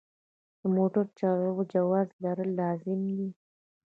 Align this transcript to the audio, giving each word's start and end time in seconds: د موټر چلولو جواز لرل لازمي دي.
د 0.59 0.61
موټر 0.75 1.05
چلولو 1.19 1.63
جواز 1.73 2.07
لرل 2.23 2.49
لازمي 2.59 3.11
دي. 3.19 3.29